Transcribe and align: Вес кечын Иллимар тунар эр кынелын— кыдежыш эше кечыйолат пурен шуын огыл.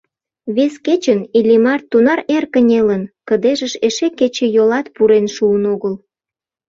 Вес 0.55 0.73
кечын 0.85 1.19
Иллимар 1.37 1.81
тунар 1.89 2.19
эр 2.35 2.43
кынелын— 2.53 3.03
кыдежыш 3.27 3.73
эше 3.87 4.07
кечыйолат 4.19 4.85
пурен 4.95 5.25
шуын 5.35 5.63
огыл. 5.73 5.93